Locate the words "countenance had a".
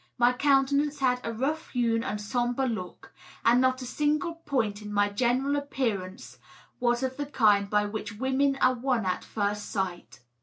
0.33-1.31